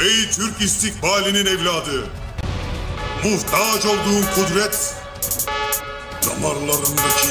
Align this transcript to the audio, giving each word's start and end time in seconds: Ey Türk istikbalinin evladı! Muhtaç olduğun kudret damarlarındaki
Ey 0.00 0.30
Türk 0.30 0.60
istikbalinin 0.60 1.46
evladı! 1.46 2.06
Muhtaç 3.24 3.86
olduğun 3.86 4.24
kudret 4.34 4.94
damarlarındaki 6.26 7.28